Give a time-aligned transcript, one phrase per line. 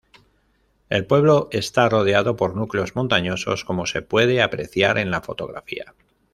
[0.89, 5.93] El pueblo está rodeado por núcleos montañosos, como se puede apreciar en la fotografía.